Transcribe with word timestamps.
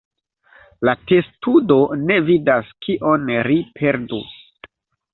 La 0.89 0.95
testudo 1.11 1.77
ne 2.07 2.19
vidas 2.31 2.75
kion 2.89 3.31
ri 3.53 3.63
perdus. 3.81 4.37